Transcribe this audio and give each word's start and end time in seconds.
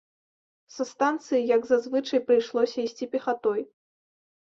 Са 0.75 0.87
станцыі, 0.91 1.43
як 1.55 1.61
за 1.73 1.81
звычай, 1.85 2.19
прыйшлося 2.33 2.77
ісці 2.89 3.13
пехатой. 3.15 3.61